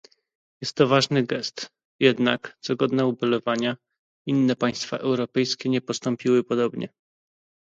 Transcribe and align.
Jest 0.61 0.75
to 0.75 0.87
ważny 0.87 1.23
gest, 1.23 1.69
jednak, 1.99 2.57
co 2.59 2.75
godne 2.75 3.05
ubolewania, 3.05 3.77
inne 4.25 4.55
państwa 4.55 4.97
europejskie 4.97 5.69
nie 5.69 5.81
postąpiły 5.81 6.43
podobnie 6.43 6.93